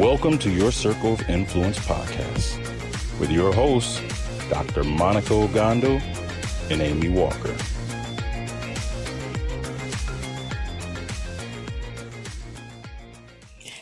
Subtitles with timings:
[0.00, 2.58] Welcome to your Circle of Influence podcast
[3.20, 4.00] with your hosts,
[4.48, 4.82] Dr.
[4.82, 6.00] Monica Ogando
[6.70, 7.54] and Amy Walker.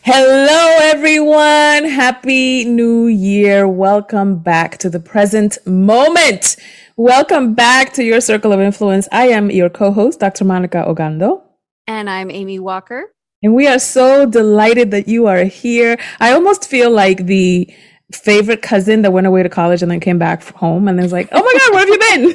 [0.03, 1.89] Hello, everyone.
[1.89, 3.69] Happy New Year.
[3.69, 6.57] Welcome back to the present moment.
[6.97, 9.07] Welcome back to your Circle of Influence.
[9.13, 10.45] I am your co host, Dr.
[10.45, 11.43] Monica Ogando.
[11.87, 13.13] And I'm Amy Walker.
[13.43, 15.97] And we are so delighted that you are here.
[16.19, 17.73] I almost feel like the
[18.13, 21.29] favorite cousin that went away to college and then came back home and is like,
[21.31, 22.35] "Oh my god, where have you been?"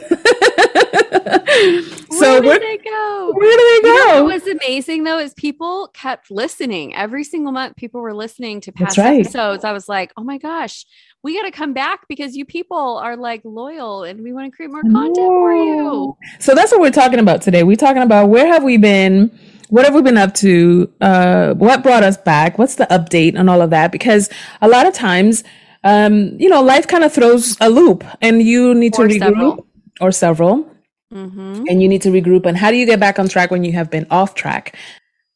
[2.11, 3.31] so where did they go?
[3.33, 3.93] Where did they go?
[3.93, 7.75] You know, what was amazing though is people kept listening every single month.
[7.75, 9.19] People were listening to past right.
[9.19, 9.65] episodes.
[9.65, 10.85] I was like, "Oh my gosh,
[11.21, 14.55] we got to come back because you people are like loyal and we want to
[14.55, 17.63] create more content for you." So that's what we're talking about today.
[17.63, 19.37] We're talking about where have we been
[19.73, 20.87] what have we been up to?
[21.01, 22.59] Uh, what brought us back?
[22.59, 23.91] What's the update and all of that?
[23.91, 24.29] Because
[24.61, 25.43] a lot of times,
[25.83, 29.19] um, you know, life kind of throws a loop and you need or to regroup
[29.19, 29.67] several.
[29.99, 30.71] or several.
[31.11, 31.63] Mm-hmm.
[31.67, 32.45] And you need to regroup.
[32.45, 34.77] And how do you get back on track when you have been off track?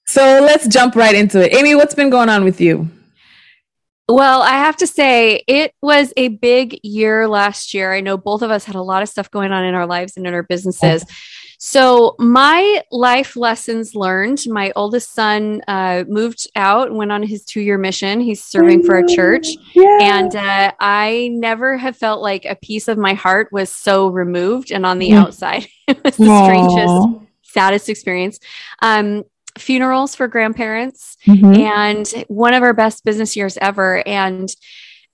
[0.05, 1.55] So let's jump right into it.
[1.55, 2.91] Amy, what's been going on with you?
[4.07, 7.91] Well, I have to say, it was a big year last year.
[7.91, 10.15] I know both of us had a lot of stuff going on in our lives
[10.15, 11.03] and in our businesses.
[11.59, 17.61] So, my life lessons learned my oldest son uh, moved out, went on his two
[17.61, 18.21] year mission.
[18.21, 19.47] He's serving for a church.
[19.73, 19.97] Yeah.
[20.01, 24.71] And uh, I never have felt like a piece of my heart was so removed
[24.71, 25.23] and on the yeah.
[25.23, 25.67] outside.
[25.87, 26.45] it was the Aww.
[26.45, 28.39] strangest, saddest experience.
[28.83, 29.23] Um,
[29.57, 31.55] funerals for grandparents mm-hmm.
[31.55, 34.07] and one of our best business years ever.
[34.07, 34.55] And,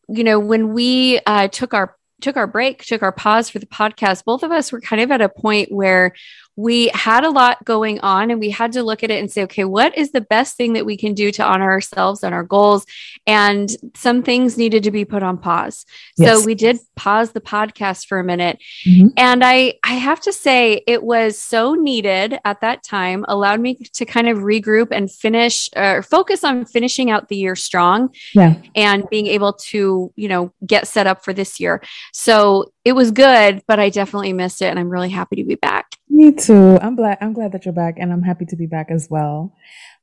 [0.09, 3.65] you know, when we uh, took our took our break, took our pause for the
[3.65, 6.13] podcast, both of us were kind of at a point where
[6.55, 9.43] we had a lot going on and we had to look at it and say,
[9.43, 12.43] okay, what is the best thing that we can do to honor ourselves and our
[12.43, 12.85] goals?
[13.25, 15.85] And some things needed to be put on pause.
[16.17, 16.39] Yes.
[16.39, 18.59] So we did pause the podcast for a minute.
[18.87, 19.07] Mm-hmm.
[19.17, 23.75] And I, I have to say, it was so needed at that time, allowed me
[23.75, 28.13] to kind of regroup and finish or uh, focus on finishing out the year strong
[28.33, 28.55] yeah.
[28.75, 31.81] and being able to, you know, get set up for this year.
[32.11, 35.55] So it was good, but I definitely missed it and I'm really happy to be
[35.55, 35.92] back.
[36.13, 36.77] Me too.
[36.79, 39.55] I'm glad I'm glad that you're back and I'm happy to be back as well.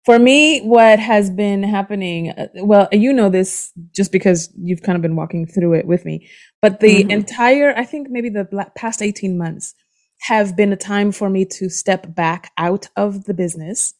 [0.04, 4.96] For me, what has been happening, uh, well, you know this just because you've kind
[4.96, 6.28] of been walking through it with me,
[6.60, 7.10] but the mm-hmm.
[7.12, 9.74] entire, I think maybe the past 18 months
[10.22, 13.94] have been a time for me to step back out of the business,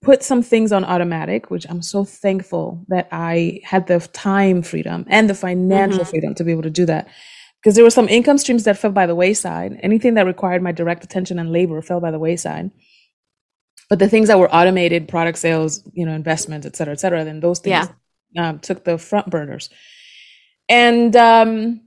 [0.00, 5.06] put some things on automatic, which I'm so thankful that I had the time freedom
[5.08, 6.10] and the financial mm-hmm.
[6.10, 7.08] freedom to be able to do that
[7.62, 9.78] because there were some income streams that fell by the wayside.
[9.82, 12.72] Anything that required my direct attention and labor fell by the wayside.
[13.88, 17.24] But the things that were automated, product sales, you know, investments, et cetera, et cetera,
[17.24, 17.88] then those things
[18.32, 18.48] yeah.
[18.48, 19.70] um, took the front burners.
[20.68, 21.82] And um,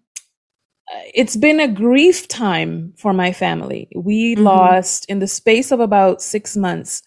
[1.13, 3.90] it's been a grief time for my family.
[3.96, 4.44] We mm-hmm.
[4.44, 7.02] lost, in the space of about six months,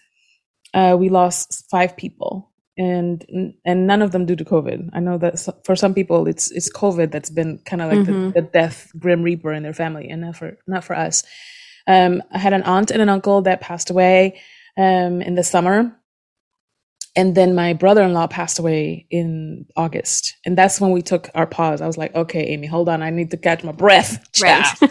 [0.74, 4.90] uh, we lost five people and and none of them due to COVID.
[4.92, 8.30] I know that for some people it's it's COVID that's been kind of like mm-hmm.
[8.30, 11.24] the, the, death grim reaper in their family, and not for not for us.
[11.86, 14.40] Um, I had an aunt and an uncle that passed away
[14.76, 15.92] um, in the summer,
[17.16, 21.80] and then my brother-in-law passed away in August, and that's when we took our pause.
[21.80, 24.24] I was like, okay, Amy, hold on, I need to catch my breath.
[24.40, 24.64] Right.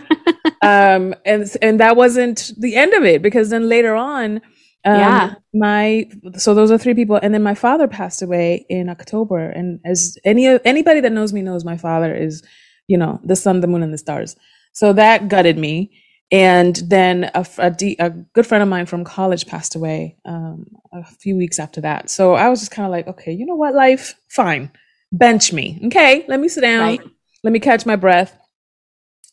[0.62, 4.41] um, and and that wasn't the end of it because then later on
[4.88, 5.34] um, yeah.
[5.54, 9.50] My so those are three people, and then my father passed away in October.
[9.50, 12.42] And as any anybody that knows me knows, my father is,
[12.88, 14.38] you know, the sun, the moon, and the stars.
[14.72, 15.92] So that gutted me.
[16.30, 21.38] And then a, a, good friend of mine from college passed away um, a few
[21.38, 22.10] weeks after that.
[22.10, 24.69] So I was just kind of like, okay, you know what, life, fine,
[25.13, 27.01] bench me, okay, let me sit down, right.
[27.45, 28.38] let me catch my breath.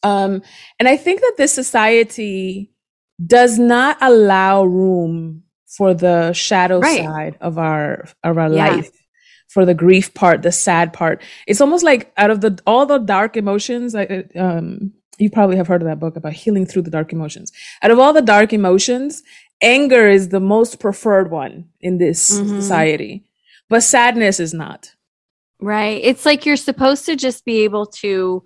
[0.04, 0.42] Um,
[0.78, 2.70] and I think that this society
[3.24, 5.43] does not allow room
[5.76, 7.04] for the shadow right.
[7.04, 8.68] side of our of our yeah.
[8.68, 8.90] life
[9.48, 12.98] for the grief part the sad part it's almost like out of the all the
[12.98, 16.90] dark emotions I, um you probably have heard of that book about healing through the
[16.90, 19.22] dark emotions out of all the dark emotions
[19.62, 22.60] anger is the most preferred one in this Mhm.
[22.60, 23.24] society,
[23.68, 24.90] but sadness is not.
[25.60, 26.00] Right.
[26.02, 28.42] It's like you're supposed to just be able to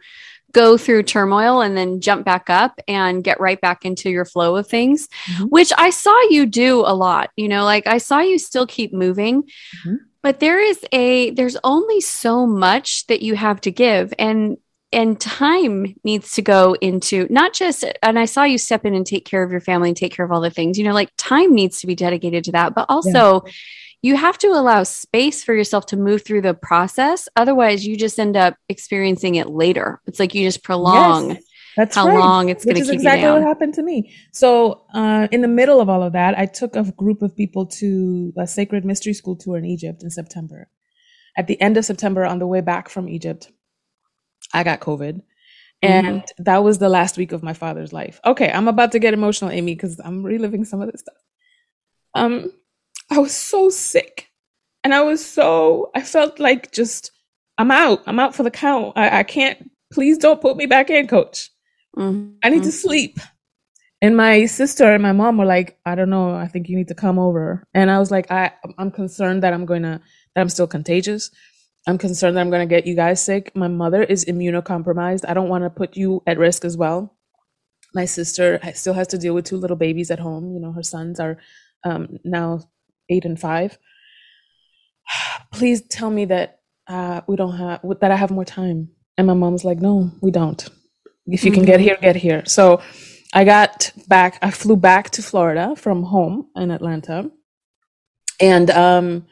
[0.52, 4.56] go through turmoil and then jump back up and get right back into your flow
[4.56, 5.50] of things, Mhm.
[5.50, 7.30] which I saw you do a lot.
[7.36, 9.42] You know, like I saw you still keep moving.
[9.84, 9.98] Mhm.
[10.22, 14.56] But there is a there's only so much that you have to give and
[14.90, 19.06] and time needs to go into not just and I saw you step in and
[19.06, 20.78] take care of your family and take care of all the things.
[20.78, 23.42] You know, like time needs to be dedicated to that, but also
[24.02, 27.28] you have to allow space for yourself to move through the process.
[27.36, 30.00] Otherwise, you just end up experiencing it later.
[30.06, 31.42] It's like you just prolong Yes,
[31.76, 32.18] that's how right.
[32.18, 34.12] long it's going Which to is keep exactly you what happened to me.
[34.32, 37.66] So, uh, in the middle of all of that, I took a group of people
[37.66, 40.68] to a sacred mystery school tour in Egypt in September.
[41.36, 43.50] At the end of September, on the way back from Egypt,
[44.52, 45.22] I got COVID.
[45.80, 48.20] And that was the last week of my father's life.
[48.26, 51.14] Okay, I'm about to get emotional, Amy, because I'm reliving some of this stuff.
[52.14, 52.50] Um,
[53.10, 54.28] I was so sick.
[54.84, 57.10] And I was so, I felt like just,
[57.58, 58.02] I'm out.
[58.06, 58.92] I'm out for the count.
[58.96, 61.50] I, I can't, please don't put me back in, coach.
[61.96, 62.36] Mhm.
[62.44, 63.18] I need to sleep.
[64.00, 66.88] And my sister and my mom were like, I don't know, I think you need
[66.88, 67.64] to come over.
[67.74, 70.00] And I was like, I I'm concerned that I'm going to
[70.34, 71.30] that I'm still contagious.
[71.88, 73.50] I'm concerned that I'm going to get you guys sick.
[73.56, 75.24] My mother is immunocompromised.
[75.26, 77.16] I don't want to put you at risk as well.
[77.94, 80.52] My sister still has to deal with two little babies at home.
[80.52, 81.38] You know, her sons are
[81.84, 82.60] um, now
[83.08, 83.78] eight and five.
[85.52, 88.88] Please tell me that uh, we don't have that I have more time.
[89.16, 90.66] And my mom's like, No, we don't.
[91.26, 91.82] If you can get Mhm.
[91.82, 92.42] here, get here.
[92.46, 92.80] So
[93.34, 94.38] I got back.
[94.40, 97.30] I flew back to Florida from home in Atlanta,
[98.40, 99.26] and um,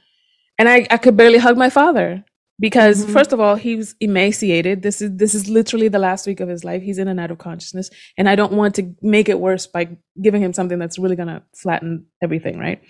[0.58, 2.22] and I I could barely hug my father
[2.60, 3.12] because Mhm.
[3.14, 4.82] first of all he was emaciated.
[4.82, 6.82] This is this is literally the last week of his life.
[6.82, 7.88] He's in and out of consciousness,
[8.18, 9.88] and I don't want to make it worse by
[10.20, 12.82] giving him something that's really gonna flatten everything, right?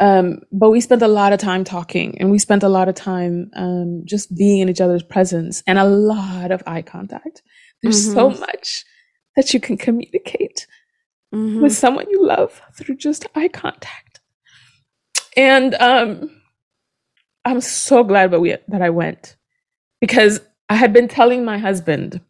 [0.00, 2.94] Um, but we spent a lot of time talking, and we spent a lot of
[2.96, 7.42] time um, just being in each other's presence, and a lot of eye contact.
[7.82, 8.84] There's so much
[9.36, 10.66] that you can communicate
[11.34, 11.60] Mhm.
[11.62, 14.20] with someone you love through just eye contact.
[15.36, 16.30] And um,
[17.44, 19.36] I'm so glad that we that I went
[20.00, 22.20] because I had been telling my husband,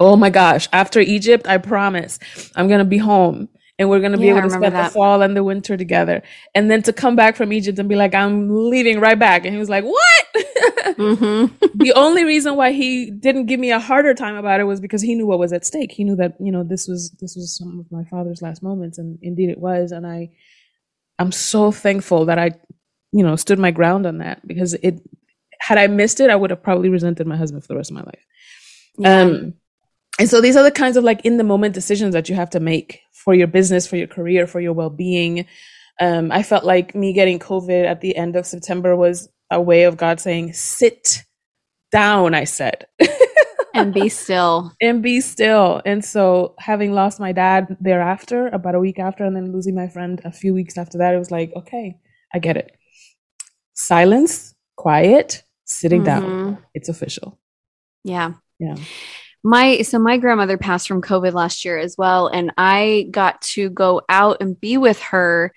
[0.00, 2.18] "Oh my gosh, after Egypt, I promise
[2.54, 5.36] I'm gonna be home." And we're gonna be Yeah, able to spend the fall and
[5.36, 6.22] the winter together.
[6.54, 9.44] And then to come back from Egypt and be like, I'm leaving right back.
[9.44, 10.96] And he was like, What?
[10.96, 11.50] Mhm.
[11.74, 15.02] the only reason why he didn't give me a harder time about it was because
[15.02, 15.92] he knew what was at stake.
[15.92, 18.96] He knew that you know this was this was some of my father's last moments,
[18.98, 19.92] and indeed it was.
[19.92, 20.30] And I,
[21.18, 22.52] I'm so thankful that I,
[23.12, 25.00] you know, stood my ground on that because it.
[25.58, 27.96] Had I missed it, I would have probably resented my husband for the rest of
[27.96, 28.24] my life.
[28.98, 29.20] Yeah.
[29.22, 29.54] Um,
[30.18, 32.50] and so these are the kinds of like in the moment decisions that you have
[32.50, 35.46] to make for your business, for your career, for your well being.
[36.00, 39.84] Um, I felt like me getting COVID at the end of September was a way
[39.84, 41.22] of God saying, sit
[41.90, 42.86] down, I said,
[43.74, 44.72] and be still.
[44.82, 45.80] and be still.
[45.86, 49.88] And so having lost my dad thereafter, about a week after, and then losing my
[49.88, 51.96] friend a few weeks after that, it was like, okay,
[52.34, 52.72] I get it.
[53.74, 56.22] Silence, quiet, sitting down.
[56.22, 56.58] Mhm.
[56.74, 57.38] It's official.
[58.04, 58.34] Yeah.
[58.58, 58.76] Yeah.
[59.46, 63.70] My so my grandmother passed from COVID last year as well, and I got to
[63.70, 65.52] go out and be with her,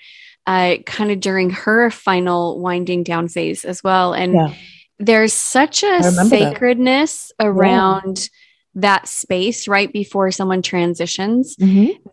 [0.45, 4.13] uh, kind of during her final winding down phase as well.
[4.13, 4.53] And Yeah.
[4.99, 6.53] there's such a remember that.
[6.53, 8.29] sacredness around
[8.75, 11.55] that space right before someone transitions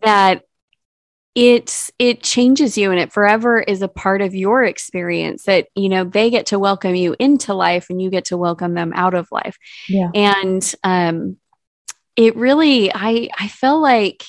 [0.01, 0.41] that
[1.35, 5.87] it it changes you and it forever is a part of your experience that you
[5.89, 9.13] know they get to welcome you into life and you get to welcome them out
[9.13, 9.55] of life
[9.87, 10.09] Yeah.
[10.15, 11.37] and um
[12.17, 14.23] it really i i felt like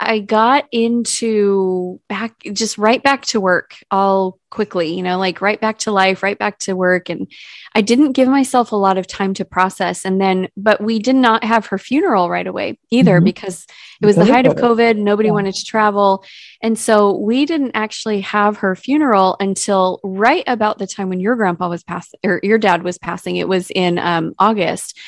[0.00, 5.60] i got into back just right back to work all quickly you know like right
[5.60, 7.30] back to life right back to work and
[7.74, 11.14] i didn't give myself a lot of time to process and then but we did
[11.14, 13.24] not have her funeral right away either Mhm.
[13.24, 13.66] because
[14.02, 14.94] it was the height of COVID.
[14.94, 15.34] covid nobody Yeah.
[15.34, 16.24] wanted to travel
[16.60, 21.36] and so we didn't actually have her funeral until right about the time when your
[21.36, 24.98] grandpa was passing or your dad was passing it was in um, august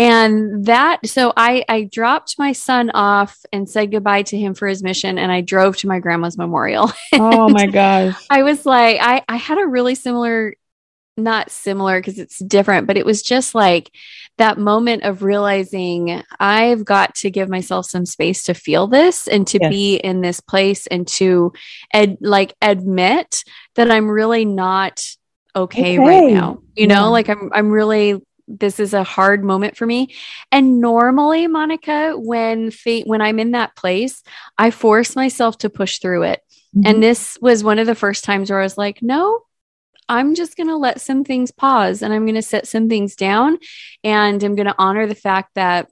[0.00, 4.66] and that so i i dropped my son off and said goodbye to him for
[4.66, 8.14] his mission and i drove to my grandma's memorial Oh my gosh.
[8.30, 10.54] I was like, I, I had a really similar,
[11.16, 13.90] not similar because it's different, but it was just like
[14.38, 19.46] that moment of realizing I've got to give myself some space to feel this and
[19.48, 19.70] to Yes.
[19.70, 21.52] be in this place and to
[21.92, 25.04] ad, like admit that I'm really not
[25.54, 26.62] okay, right now.
[26.74, 27.00] You Yeah.
[27.00, 28.22] know, like I'm, I'm really,
[28.58, 30.14] this is a hard moment for me.
[30.50, 34.22] And normally, Monica, when fate, when I'm in that place,
[34.58, 36.42] I force myself to push through it.
[36.76, 36.86] Mm-hmm.
[36.86, 39.42] And this was one of the first times where I was like, no,
[40.08, 43.14] I'm just going to let some things pause and I'm going to set some things
[43.14, 43.58] down
[44.02, 45.88] and I'm going to honor the fact that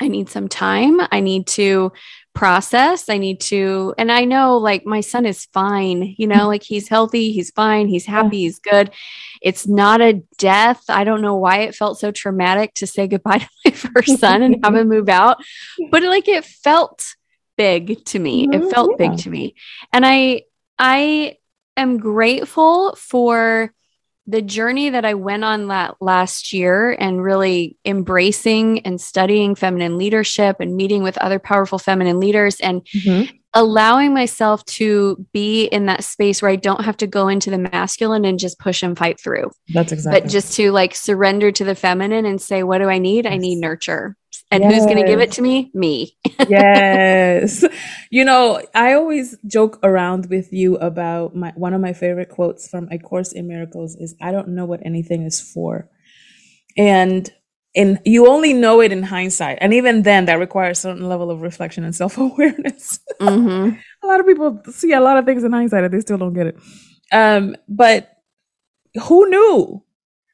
[0.00, 1.00] I need some time.
[1.10, 1.92] I need to
[2.36, 3.08] process.
[3.08, 6.46] I need to, and I know like my son is fine, you know, mm-hmm.
[6.46, 8.90] like he's healthy, he's fine, he's happy, he's good.
[9.40, 10.84] It's not a death.
[10.88, 14.42] I don't know why it felt so traumatic to say goodbye to my first son
[14.42, 15.38] and have him move out,
[15.90, 17.16] but like it felt
[17.56, 18.44] big to me.
[18.44, 18.68] It mm-hmm.
[18.68, 19.54] felt big to me.
[19.92, 20.42] And I,
[20.78, 21.38] I
[21.74, 23.72] am grateful for
[24.26, 29.98] the journey that I went on that last year and really embracing and studying feminine
[29.98, 33.30] leadership and meeting with other powerful feminine leaders and mm-hmm.
[33.54, 37.58] allowing myself to be in that space where I don't have to go into the
[37.58, 39.50] masculine and just push and fight through.
[39.72, 40.20] That's exactly.
[40.20, 43.24] But just to like surrender to the feminine and say, what do I need?
[43.24, 43.32] Yes.
[43.32, 44.16] I need nurture.
[44.50, 44.74] And yes.
[44.74, 45.70] who's going to give it to me?
[45.74, 46.16] Me.
[46.48, 47.64] yes.
[48.10, 52.68] You know, I always joke around with you about my one of my favorite quotes
[52.68, 55.88] from A Course in Miracles is I don't know what anything is for.
[56.76, 57.28] And
[57.74, 59.58] and you only know it in hindsight.
[59.60, 63.00] And even then that requires a certain level of reflection and self-awareness.
[63.20, 63.76] Mm-hmm.
[64.02, 66.32] a lot of people see a lot of things in hindsight and they still don't
[66.32, 66.56] get it.
[67.12, 68.16] Um, but
[69.02, 69.84] who knew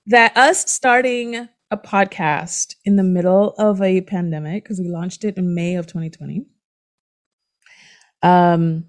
[0.06, 5.38] that us starting a podcast in the middle of a pandemic because we launched it
[5.38, 6.44] in May of 2020.
[8.22, 8.84] Um,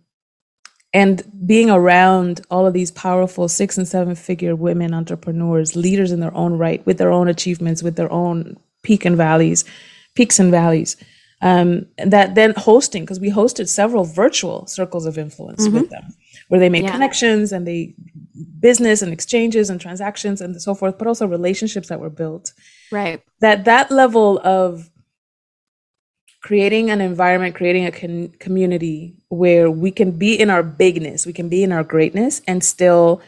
[0.93, 6.19] and being around all of these powerful six and seven figure women entrepreneurs, leaders in
[6.19, 9.63] their own right, with their own achievements, with their own peak and valleys,
[10.13, 10.97] peaks and valleys.
[11.41, 15.75] Um, that then hosting, because we hosted several virtual circles of influence mm-hmm.
[15.75, 16.13] with them,
[16.49, 16.91] where they made yeah.
[16.91, 17.95] connections and they
[18.59, 22.53] business and exchanges and transactions and so forth, but also relationships that were built.
[22.91, 23.21] Right.
[23.41, 24.89] That that level of
[26.41, 31.33] creating an environment, creating a con- community where we can be in our bigness, we
[31.33, 33.21] can be in our greatness, and still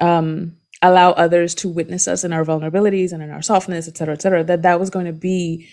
[0.00, 4.14] um, allow others to witness us in our vulnerabilities and in our softness, et cetera,
[4.14, 4.44] et cetera.
[4.44, 5.68] That that was going to be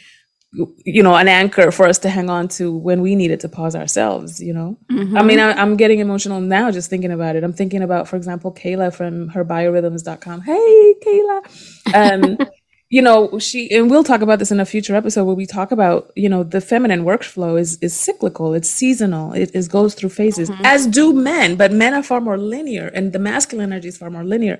[0.83, 3.75] you know an anchor for us to hang on to when we needed to pause
[3.75, 5.15] ourselves you know mm-hmm.
[5.15, 8.15] i mean I, am getting emotional now just thinking about it i'm thinking about for
[8.15, 12.37] example kayla from her biorhythms.com hey kayla um
[12.89, 15.71] you know she and we'll talk about this in a future episode where we talk
[15.71, 20.09] about you know the feminine workflow is is cyclical it's seasonal it is goes through
[20.09, 20.65] phases mm-hmm.
[20.65, 24.09] as do men but men are far more linear and the masculine energy is far
[24.09, 24.59] more linear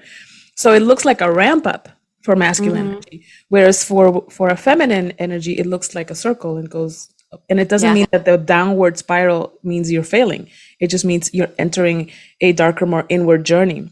[0.55, 1.89] so it looks like a ramp up
[2.21, 2.91] for masculine mm-hmm.
[2.91, 3.25] energy.
[3.49, 7.09] Whereas for for a feminine energy, it looks like a circle and goes
[7.49, 7.93] and it doesn't yeah.
[7.93, 10.49] mean that the downward spiral means you're failing.
[10.79, 13.89] It just means you're entering a darker, more inward journey.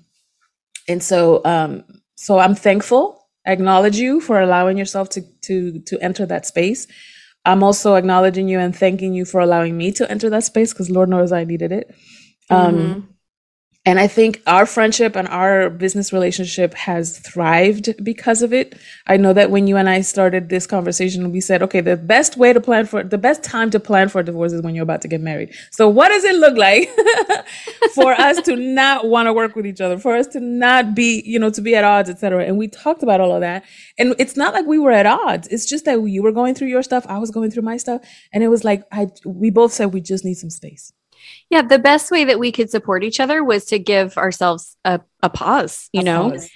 [0.88, 1.84] And so um
[2.16, 3.17] so I'm thankful.
[3.48, 6.86] Acknowledge you for allowing yourself to to to enter that space.
[7.46, 10.90] I'm also acknowledging you and thanking you for allowing me to enter that space because
[10.90, 11.96] Lord knows I needed it.
[12.50, 13.00] Um, mm-hmm.
[13.88, 18.78] And I think our friendship and our business relationship has thrived because of it.
[19.08, 22.36] I know that when you and I started this conversation, we said, okay, the best
[22.36, 24.84] way to plan for the best time to plan for a divorce is when you're
[24.84, 25.56] about to get married.
[25.72, 26.90] So what does it look like
[27.96, 31.24] for us to not want to work with each other, for us to not be,
[31.26, 32.44] you know, to be at odds, etc.
[32.44, 33.64] And we talked about all of that.
[33.98, 35.48] And it's not like we were at odds.
[35.48, 38.02] It's just that you were going through your stuff, I was going through my stuff,
[38.34, 40.92] and it was like I we both said we just need some space.
[41.50, 45.00] Yeah, the best way that we could support each other was to give ourselves a,
[45.24, 46.32] a pause, you a know.
[46.32, 46.50] Pause.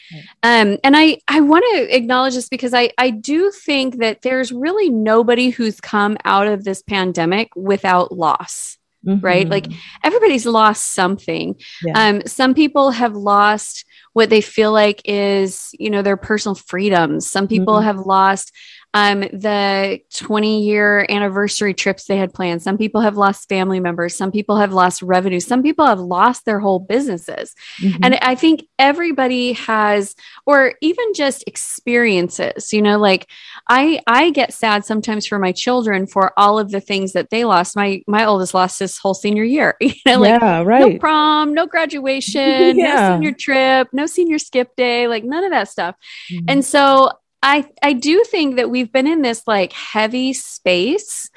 [0.43, 4.51] Um, and I I want to acknowledge this because I I do think that there's
[4.51, 8.77] really nobody who's come out of this pandemic without loss.
[9.05, 9.25] Mm-hmm.
[9.25, 9.49] Right?
[9.49, 9.65] Like
[10.03, 11.55] everybody's lost something.
[11.83, 11.93] Yeah.
[11.95, 17.27] Um, some people have lost what they feel like is, you know, their personal freedoms.
[17.27, 17.85] Some people mm-hmm.
[17.85, 18.51] have lost
[18.93, 22.61] um, the 20 year anniversary trips they had planned.
[22.61, 24.15] Some people have lost family members.
[24.15, 25.39] Some people have lost revenue.
[25.39, 27.55] Some people have lost their whole businesses.
[27.79, 28.03] Mm-hmm.
[28.03, 33.29] And I think everybody has, or even just experiences, you know, like
[33.69, 37.45] I, I get sad sometimes for my children for all of the things that they
[37.45, 37.77] lost.
[37.77, 40.93] My, my oldest lost his whole senior year, you know, like yeah, right.
[40.93, 42.41] no prom, no graduation,
[42.77, 43.09] yeah.
[43.09, 45.95] no senior trip, no senior skip day, like none of that stuff.
[46.29, 46.45] Mm-hmm.
[46.49, 47.11] And so
[47.43, 51.29] I I do think that we've been in this like heavy space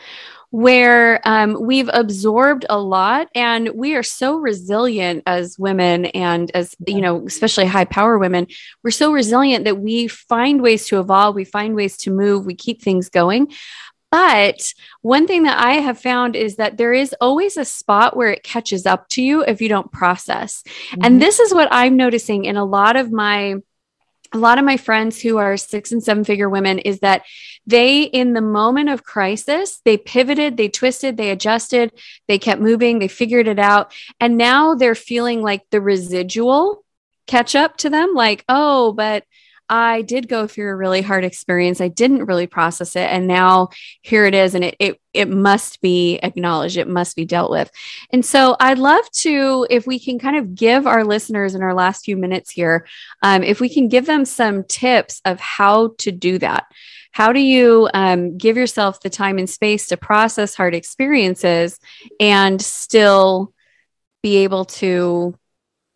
[0.51, 6.77] where um, we've absorbed a lot and we are so resilient as women and as
[6.87, 8.47] you know especially high power women
[8.85, 12.55] we're so resilient that we find ways to evolve we find ways to move we
[12.55, 13.51] keep things going
[14.13, 18.31] but one thing that I have found is that there is always a spot where
[18.31, 20.63] it catches up to you if you don't process.
[20.63, 21.01] Mm-hmm.
[21.03, 23.57] And this is what I'm noticing in a lot of my
[24.35, 27.25] a lot of my friends who are six and seven figure women is that
[27.67, 31.93] they in the moment of crisis they pivoted they twisted they adjusted
[32.29, 33.95] they kept moving they figured it out.
[34.21, 36.85] And now they're feeling like the residual
[37.27, 39.25] catch up to them like oh but
[39.69, 41.81] I did go through a really hard experience.
[41.81, 43.09] I didn't really process it.
[43.11, 43.71] And now
[44.03, 44.55] here it is.
[44.55, 46.77] And it, it, it must be acknowledged.
[46.77, 47.71] It must be dealt with.
[48.11, 51.75] And so I'd love to, if we can kind of give our listeners in our
[51.75, 52.87] last few minutes here,
[53.23, 56.67] um, if we can give them some tips of how to do that.
[57.13, 61.79] How do you um, give yourself the time and space to process hard experiences
[62.19, 63.53] and still
[64.21, 65.39] be able to,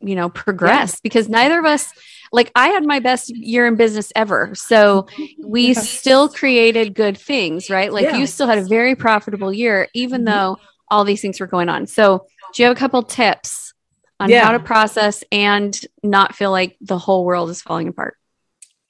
[0.01, 0.93] you know, progress?
[0.93, 1.01] Yeah.
[1.03, 1.93] Because neither of us,
[2.33, 4.55] like I had my best year in business ever.
[4.55, 5.07] So
[5.43, 5.81] we yeah.
[5.81, 7.93] still created good things, right?
[7.93, 8.17] Like yeah.
[8.17, 10.35] you still had a very profitable year, even mm-hmm.
[10.35, 10.59] though
[10.91, 11.87] all these things were going on.
[11.87, 13.75] So do you have a couple tips
[14.21, 14.45] on yeah.
[14.45, 18.17] how to process and not feel like the whole world is falling apart?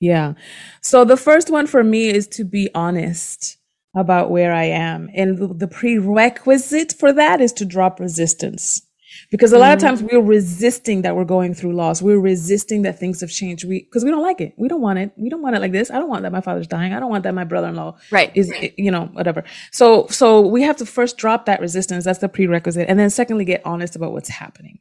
[0.01, 0.35] Yeah.
[0.81, 3.59] So the first one for me is to be honest
[3.97, 5.11] about where I am.
[5.15, 8.83] And the prerequisite for that is to drop resistance
[9.31, 10.11] because a lot of times mm.
[10.11, 12.01] we're resisting that we're going through loss.
[12.01, 13.69] We're resisting that things have changed.
[13.69, 14.55] We because we don't like it.
[14.57, 15.13] We don't want it.
[15.17, 15.91] We don't want it like this.
[15.91, 16.95] I don't want that my father's dying.
[16.95, 19.45] I don't want that my brother-in-law right is you know whatever.
[19.71, 22.05] So so we have to first drop that resistance.
[22.05, 24.79] That's the prerequisite, and then secondly get honest about what's happening.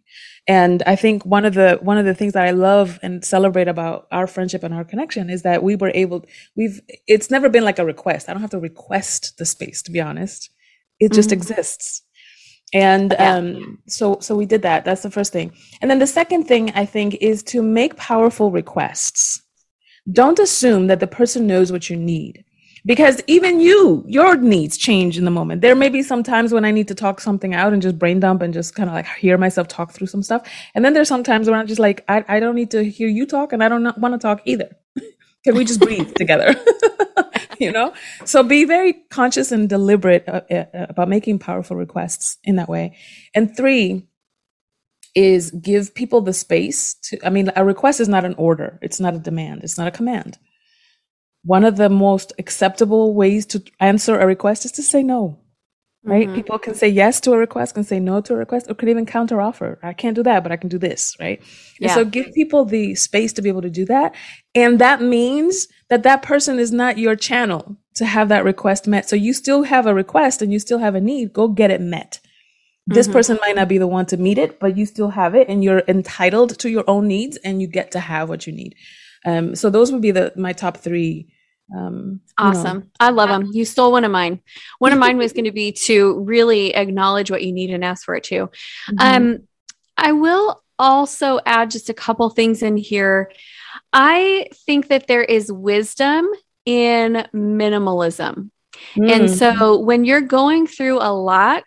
[0.48, 3.68] And I think one of the one of the things that I love and celebrate
[3.68, 6.26] about our friendship and our connection is that we were able.
[6.56, 8.30] We've it's never been like a request.
[8.30, 10.52] I don't have to request the space to be honest.
[11.00, 11.40] It just mm-hmm.
[11.40, 12.02] exists
[12.74, 14.84] and um, so so we did that.
[14.84, 15.54] That's the first thing.
[15.82, 19.42] And then the second thing i think is to make powerful requests.
[20.12, 22.44] Don't assume that the person knows what you need.
[22.86, 25.62] Because even you your needs change in the moment.
[25.62, 28.20] There may be some times when i need to talk something out and just brain
[28.20, 30.48] dump and just kind of like hear myself talk through some stuff.
[30.76, 33.26] And then there's sometimes when i'm just like i, I don't need to hear you
[33.26, 34.76] talk and i don't want to talk either
[35.48, 36.54] can we just breathe together?
[37.60, 37.92] You know?
[38.24, 42.96] So be very conscious and deliberate uh, uh, about making powerful requests in that way.
[43.34, 44.06] And three
[45.16, 48.78] is give people the space to i mean a request is not an order.
[48.84, 49.64] It's not a demand.
[49.64, 50.38] It's not a command.
[51.44, 55.40] One of the most acceptable ways to answer a request is to say no
[56.08, 56.26] right?
[56.26, 56.36] Mm-hmm.
[56.36, 58.90] People can say yes to a request, can say no to a request, or could
[58.90, 59.78] even counter offer.
[59.84, 61.42] I can't do that, but I can do this, right?
[61.80, 61.90] Yeah.
[61.90, 64.16] And so give people the space to be able to do that.
[64.56, 69.10] And that means that that person is not your channel to have that request met.
[69.10, 71.34] So you still have a request and you still have a need.
[71.34, 72.20] Go get it met.
[72.86, 73.14] This mm-hmm.
[73.14, 75.62] person might not be the one to meet it, but you still have it and
[75.62, 78.76] you're entitled to your own needs and you get to have what you need.
[79.26, 81.28] Um, so those would be the, my top three
[81.76, 82.80] um, awesome.
[82.80, 82.86] Know.
[83.00, 83.50] I love them.
[83.52, 84.42] You stole one of mine.
[84.80, 88.06] One of mine was going to be to really acknowledge what you need and ask
[88.06, 88.50] for it too.
[88.90, 89.00] Mm-hmm.
[89.00, 89.48] Um,
[89.98, 93.32] I will also add just a couple things in here.
[93.92, 96.28] I think that there is wisdom
[96.66, 98.52] in minimalism.
[98.96, 99.12] Mm.
[99.12, 101.66] And so when you're going through a lot,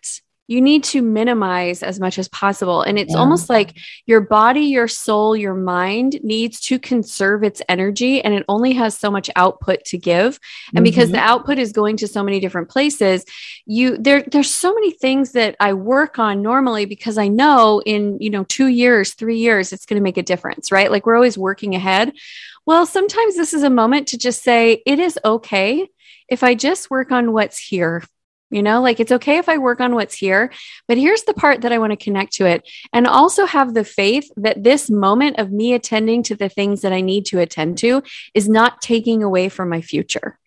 [0.51, 2.81] you need to minimize as much as possible.
[2.81, 3.19] And it's yeah.
[3.19, 8.43] almost like your body, your soul, your mind needs to conserve its energy and it
[8.49, 10.41] only has so much output to give.
[10.75, 10.83] And mm-hmm.
[10.83, 13.23] because the output is going to so many different places,
[13.65, 18.17] you there there's so many things that I work on normally because I know in,
[18.19, 20.91] you know, 2 years, 3 years it's going to make a difference, right?
[20.91, 22.11] Like we're always working ahead.
[22.65, 25.87] Well, sometimes this is a moment to just say it is okay
[26.27, 28.03] if I just work on what's here
[28.51, 30.51] you know, like it's okay if I work on what's here,
[30.87, 33.85] but here's the part that I want to connect to it and also have the
[33.85, 37.77] faith that this moment of me attending to the things that I need to attend
[37.79, 40.37] to is not taking away from my future.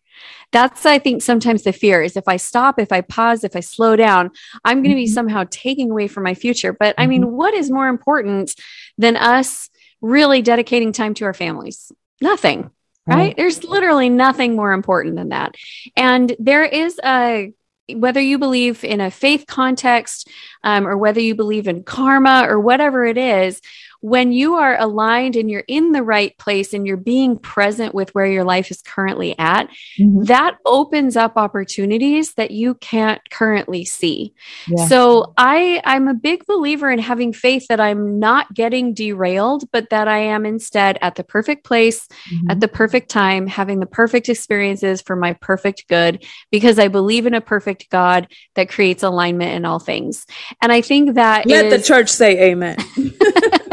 [0.53, 3.61] That's, I think, sometimes the fear is if I stop, if I pause, if I
[3.61, 4.31] slow down,
[4.65, 5.15] I'm going to be mm-hmm.
[5.15, 6.73] somehow taking away from my future.
[6.73, 7.35] But I mean, mm-hmm.
[7.35, 8.55] what is more important
[8.97, 9.69] than us
[10.01, 11.91] really dedicating time to our families?
[12.21, 12.71] Nothing
[13.07, 13.37] right?
[13.37, 15.55] There's literally nothing more important than that.
[15.97, 17.53] And there is a
[17.93, 20.29] whether you believe in a faith context
[20.63, 23.61] um, or whether you believe in karma or whatever it is,
[24.05, 28.15] when you are aligned and you're in the right place and you're being present with
[28.15, 29.67] where your life is currently at,
[29.99, 30.25] mm-hmm.
[30.25, 34.35] that opens up opportunities that you can't currently see.
[34.69, 34.89] Yeah.
[34.89, 39.89] So I I'm a big believer in having faith that I'm not getting derailed, but
[39.89, 42.51] that I am instead at the perfect place mm-hmm.
[42.51, 47.25] at the perfect time, having the perfect experiences for my perfect good because I believe
[47.25, 50.27] in a perfect God that creates alignment in all things.
[50.61, 52.77] And I think that let is, the church say amen.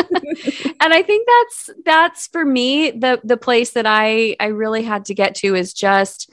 [0.82, 5.06] and I think that's that's for me the the place that I I really had
[5.06, 6.30] to get to is just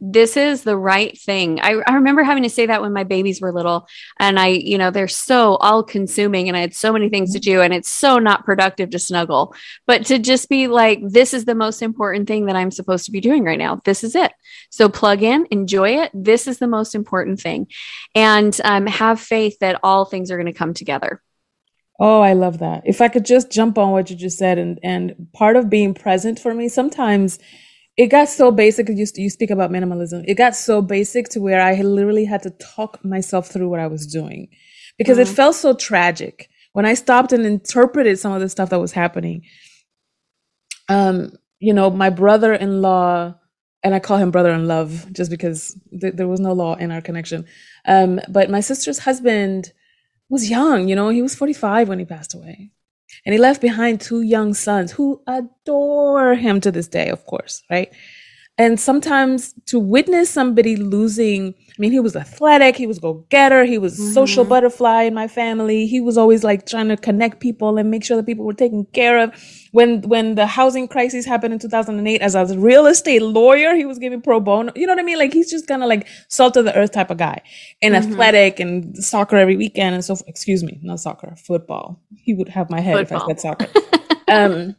[0.00, 1.60] this is the right thing.
[1.60, 3.88] I, I remember having to say that when my babies were little
[4.20, 7.40] and I, you know, they're so all consuming and I had so many things to
[7.40, 9.54] do and it's so not productive to snuggle,
[9.86, 13.10] but to just be like, this is the most important thing that I'm supposed to
[13.10, 13.80] be doing right now.
[13.84, 14.32] This is it.
[14.70, 16.12] So plug in, enjoy it.
[16.14, 17.66] This is the most important thing
[18.14, 21.22] and um, have faith that all things are going to come together.
[21.98, 22.82] Oh, I love that.
[22.86, 25.94] If I could just jump on what you just said and, and part of being
[25.94, 27.38] present for me, sometimes
[27.96, 28.88] it got so basic.
[28.88, 30.24] You, you speak about minimalism.
[30.28, 33.88] It got so basic to where I literally had to talk myself through what I
[33.88, 34.48] was doing
[34.96, 35.30] because mm-hmm.
[35.30, 38.92] it felt so tragic when I stopped and interpreted some of the stuff that was
[38.92, 39.42] happening.
[40.88, 43.34] Um, you know, my brother-in-law,
[43.82, 46.92] and I call him brother in love just because th- there was no law in
[46.92, 47.46] our connection.
[47.84, 49.72] Um, but my sister's husband
[50.28, 52.70] was young, you know, he was 45 when he passed away.
[53.24, 57.62] And he left behind two young sons who adore him to this day, of course,
[57.70, 57.90] right?
[58.58, 63.64] And sometimes to witness somebody losing, I mean, he was athletic, he was go getter,
[63.64, 64.12] he was mm-hmm.
[64.12, 65.86] social butterfly in my family.
[65.86, 68.84] He was always like trying to connect people and make sure that people were taken
[68.86, 69.32] care of.
[69.72, 73.98] When when the housing crisis happened in 2008, as a real estate lawyer, he was
[73.98, 74.72] giving pro bono.
[74.74, 75.18] You know what I mean?
[75.18, 77.42] Like he's just kind of like salt of the earth type of guy,
[77.82, 78.12] and mm-hmm.
[78.12, 80.16] athletic and soccer every weekend and so.
[80.26, 82.00] Excuse me, not soccer, football.
[82.16, 83.30] He would have my head football.
[83.30, 83.66] if I said soccer.
[84.28, 84.76] um,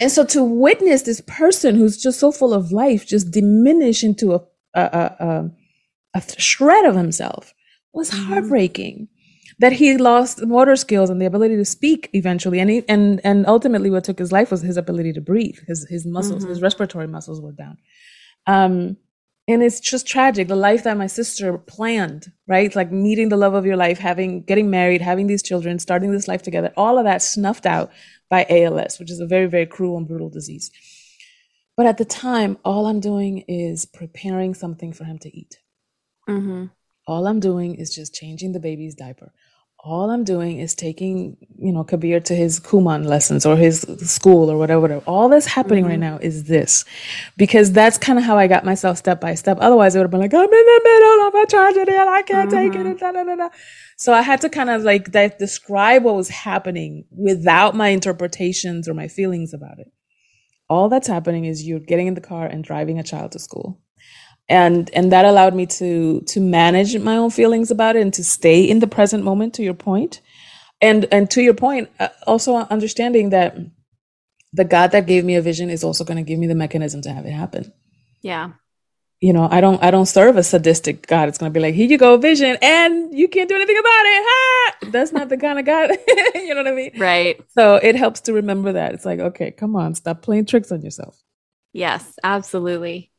[0.00, 4.34] and so to witness this person who's just so full of life just diminish into
[4.34, 4.40] a,
[4.74, 5.50] a, a,
[6.14, 7.54] a shred of himself
[7.92, 8.32] was mm-hmm.
[9.58, 13.46] That he lost motor skills and the ability to speak eventually, and he, and and
[13.46, 15.58] ultimately, what took his life was his ability to breathe.
[15.66, 16.50] His his muscles, mm-hmm.
[16.50, 17.78] his respiratory muscles were down.
[18.46, 18.96] Um,
[19.48, 20.48] and it's just tragic.
[20.48, 22.74] The life that my sister planned, right?
[22.74, 26.28] Like meeting the love of your life, having getting married, having these children, starting this
[26.28, 27.90] life together, all of that snuffed out
[28.30, 30.70] by ALS, which is a very, very cruel and brutal disease.
[31.76, 35.58] But at the time, all I'm doing is preparing something for him to eat.
[36.28, 36.66] Mm-hmm.
[37.06, 39.32] All I'm doing is just changing the baby's diaper.
[39.84, 44.48] All I'm doing is taking, you know, Kabir to his Kumon lessons or his school
[44.48, 44.80] or whatever.
[44.80, 45.02] whatever.
[45.08, 45.90] All that's happening mm-hmm.
[45.90, 46.84] right now is this,
[47.36, 49.58] because that's kind of how I got myself step by step.
[49.60, 52.22] Otherwise, it would have been like, I'm in the middle of a tragedy and I
[52.22, 52.58] can't mm-hmm.
[52.58, 52.86] take it.
[52.86, 53.04] Mm-hmm.
[53.04, 53.48] And da, da, da,
[53.96, 58.88] so I had to kind of like de- describe what was happening without my interpretations
[58.88, 59.88] or my feelings about it.
[60.70, 63.81] All that's happening is you're getting in the car and driving a child to school.
[64.52, 68.22] And and that allowed me to to manage my own feelings about it and to
[68.22, 69.76] stay in the present moment to your.
[70.80, 73.56] And and to your point, uh, also understanding that
[74.52, 77.00] the God that gave me a vision is also going to give me the mechanism
[77.02, 77.72] to have it happen.
[78.20, 78.52] Yeah
[79.22, 81.28] you know, I don't, I don't serve a sadistic God.
[81.28, 84.04] It's going to be like, here you go, vision, and you can't do anything about
[84.04, 84.24] it.
[84.26, 84.74] Ha!
[84.90, 85.90] That's not the kind of God.
[86.34, 86.90] you know what I mean?
[86.98, 87.40] Right.
[87.50, 88.94] So it helps to remember that.
[88.94, 91.16] It's like, okay, come on, stop playing tricks on yourself.
[91.72, 93.12] Yes, absolutely.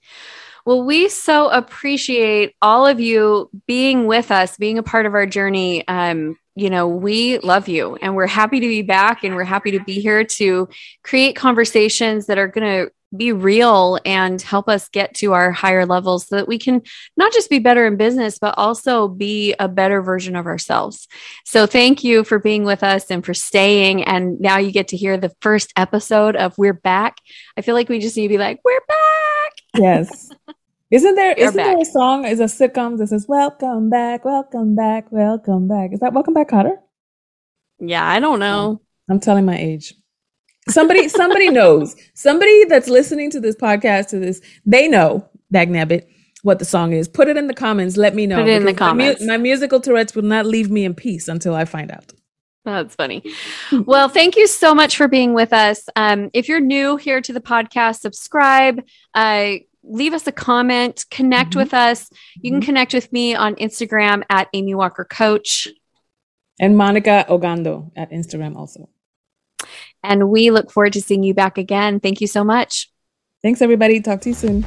[0.66, 5.26] Well, we so appreciate all of you being with us, being a part of our
[5.26, 5.86] journey.
[5.88, 9.72] Um, you know, we love you and we're happy to be back and we're happy
[9.72, 10.70] to be here to
[11.04, 15.86] create conversations that are going to be real and help us get to our higher
[15.86, 16.82] levels so that we can
[17.18, 21.08] not just be better in business, but also be a better version of ourselves.
[21.46, 24.04] So thank you for being with us and for staying.
[24.04, 27.18] And now you get to hear the first episode of We're Back.
[27.58, 29.13] I feel like we just need to be like, We're back.
[29.78, 30.30] Yes.
[30.92, 35.12] Isn't there isn't there a song, is a sitcom that says Welcome back, welcome back,
[35.12, 35.92] welcome back?
[35.92, 36.76] Is that Welcome Back Kotter?
[37.80, 38.80] Yeah, I don't know.
[38.80, 39.96] Oh, I'm telling my age.
[40.70, 41.96] Somebody, somebody knows.
[42.14, 46.06] Somebody that's listening to this podcast to this, they know Dagnabbit
[46.44, 47.08] what the song is.
[47.08, 47.98] Put it in the comments.
[47.98, 48.38] Let me know.
[48.38, 49.22] Put it in the comments.
[49.22, 52.14] My, mu- my musical Tourette's will not leave me in peace until I find out.
[52.66, 53.24] That's funny.
[53.72, 55.90] Well, thank you so much for being with us.
[55.96, 58.82] Um, if you're new here to the podcast, subscribe.
[59.14, 61.06] Uh, leave us a comment.
[61.12, 61.60] Connect mm-hmm.
[61.60, 62.10] with us.
[62.36, 62.66] You can mm-hmm.
[62.66, 65.68] connect with me on Instagram at Amy Walker Coach.
[66.60, 68.90] And Monica Ogando at Instagram also.
[70.04, 72.00] And we look forward to seeing you back again.
[72.00, 72.90] Thank you so much.
[73.42, 74.00] Thanks, everybody.
[74.00, 74.66] Talk to you soon.